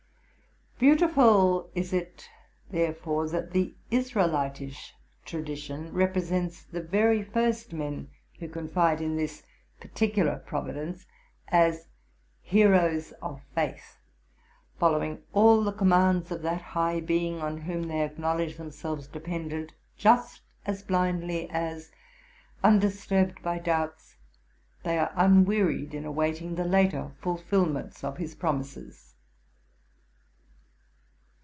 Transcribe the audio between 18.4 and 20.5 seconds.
themselves dependent, just